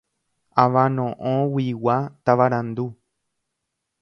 Avano'õguigua 0.63 1.99
tavarandu. 2.31 2.89